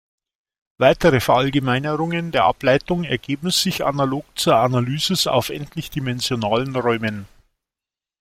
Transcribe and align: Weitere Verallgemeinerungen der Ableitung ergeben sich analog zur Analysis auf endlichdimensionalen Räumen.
Weitere 0.79 1.19
Verallgemeinerungen 1.19 2.31
der 2.31 2.45
Ableitung 2.45 3.03
ergeben 3.03 3.51
sich 3.51 3.85
analog 3.85 4.25
zur 4.33 4.55
Analysis 4.55 5.27
auf 5.27 5.51
endlichdimensionalen 5.51 6.75
Räumen. 6.75 7.27